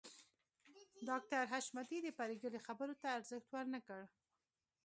[1.09, 4.01] ډاکټر حشمتي د پريګلې خبرو ته ارزښت ورنکړ